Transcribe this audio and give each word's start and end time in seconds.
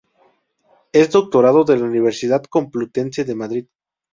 Es 0.93 1.11
doctorando 1.11 1.63
de 1.63 1.77
la 1.77 1.85
Universidad 1.85 2.41
Complutense 2.45 3.23
de 3.23 3.35
Madrid. 3.35 3.67